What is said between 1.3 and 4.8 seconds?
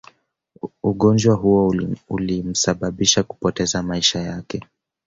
huo ulimsababisha kupoteza maisha yake